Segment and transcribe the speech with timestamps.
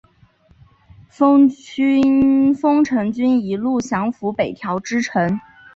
[1.11, 5.39] 丰臣军一路降伏北条支城。